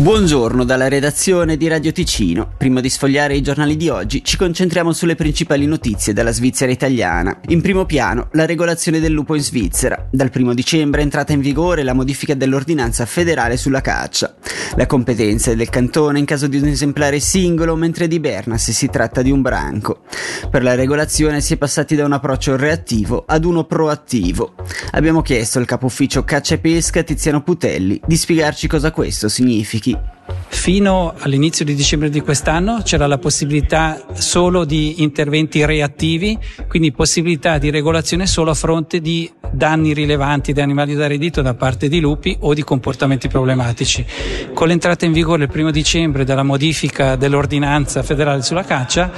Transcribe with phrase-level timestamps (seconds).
[0.00, 2.54] Buongiorno dalla redazione di Radio Ticino.
[2.56, 7.38] Prima di sfogliare i giornali di oggi ci concentriamo sulle principali notizie della Svizzera italiana.
[7.48, 10.08] In primo piano la regolazione del lupo in Svizzera.
[10.10, 14.36] Dal primo dicembre è entrata in vigore la modifica dell'ordinanza federale sulla caccia.
[14.76, 18.72] La competenza è del cantone in caso di un esemplare singolo, mentre di Berna se
[18.72, 20.04] si tratta di un branco.
[20.48, 24.54] Per la regolazione si è passati da un approccio reattivo ad uno proattivo.
[24.92, 29.89] Abbiamo chiesto al capo ufficio caccia e pesca Tiziano Putelli di spiegarci cosa questo significhi
[29.94, 30.19] はい
[30.60, 36.38] Fino all'inizio di dicembre di quest'anno c'era la possibilità solo di interventi reattivi,
[36.68, 41.54] quindi possibilità di regolazione solo a fronte di danni rilevanti di animali da reddito da
[41.54, 44.04] parte di lupi o di comportamenti problematici.
[44.52, 49.10] Con l'entrata in vigore il primo dicembre della modifica dell'ordinanza federale sulla caccia,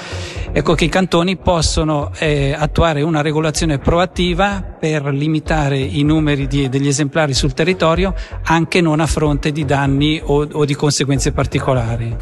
[0.53, 6.69] ecco che i cantoni possono eh, attuare una regolazione proattiva per limitare i numeri di,
[6.69, 8.15] degli esemplari sul territorio
[8.45, 11.02] anche non a fronte di danni o, o di conseguenze
[11.33, 12.17] particolari.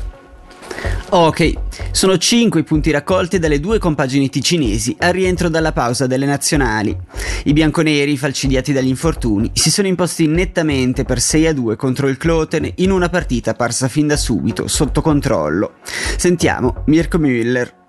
[1.12, 1.54] Ok,
[1.90, 6.96] sono 5 i punti raccolti dalle due compagini ticinesi al rientro dalla pausa delle nazionali.
[7.44, 12.16] I bianconeri, falcidiati dagli infortuni, si sono imposti nettamente per 6 a 2 contro il
[12.16, 15.72] Cloten in una partita parsa fin da subito, sotto controllo.
[16.16, 17.79] Sentiamo Mirko Müller.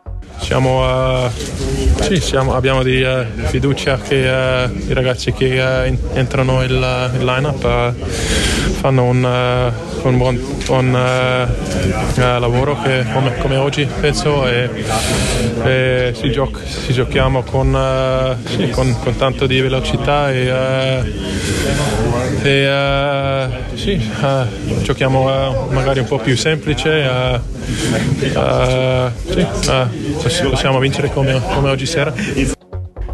[0.42, 1.30] Siamo, uh,
[2.02, 7.94] sì, siamo, abbiamo di uh, fiducia che uh, i ragazzi che entrano il, il line-up
[8.82, 9.24] fanno un,
[10.02, 10.92] un buon un,
[12.16, 14.70] lavoro che, come, come, oggi penso e,
[15.64, 20.52] e si, gioca, si, giochiamo con, sì, con, con, tanto di velocità e,
[22.42, 24.12] e sì,
[24.82, 27.40] giochiamo magari un po' più semplice
[29.32, 29.46] sì,
[30.50, 32.14] possiamo vincere come, come oggi sera.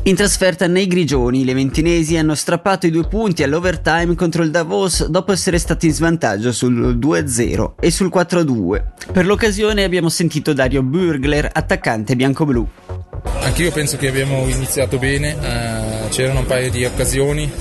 [0.08, 5.06] In trasferta nei Grigioni, le ventinesi hanno strappato i due punti all'overtime contro il Davos
[5.08, 8.84] dopo essere stati in svantaggio sul 2-0 e sul 4-2.
[9.12, 12.66] Per l'occasione abbiamo sentito Dario Burgler, attaccante bianco-blu.
[13.42, 17.52] Anch'io penso che abbiamo iniziato bene, uh, c'erano un paio di occasioni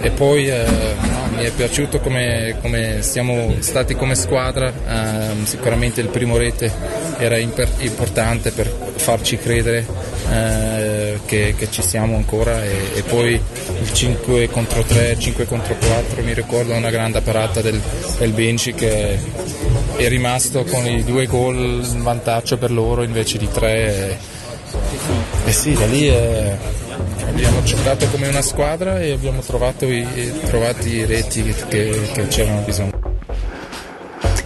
[0.00, 6.08] e poi uh, mi è piaciuto come, come, siamo stati come squadra, uh, sicuramente il
[6.08, 6.72] primo rete
[7.18, 8.66] era imper- importante per
[8.96, 12.64] farci credere uh, che, che, ci siamo ancora.
[12.64, 17.60] E, e, poi il 5 contro 3, 5 contro 4 mi ricordo una grande parata
[17.60, 17.80] del,
[18.18, 19.18] del Benci che
[19.96, 24.08] è rimasto con i due gol in vantaggio per loro invece di tre.
[24.08, 24.16] E,
[25.44, 26.06] e sì, da lì...
[26.08, 26.56] È,
[27.66, 30.06] giocato come una squadra e abbiamo trovato i,
[30.44, 33.14] trovato i reti che, che c'erano bisogno.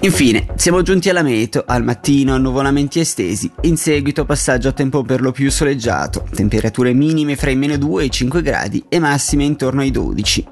[0.00, 5.20] Infine, siamo giunti alla meteo, al mattino annuvolamenti estesi, in seguito passaggio a tempo per
[5.20, 9.44] lo più soleggiato, temperature minime fra i meno 2 e i 5 gradi e massime
[9.44, 10.46] intorno ai 12.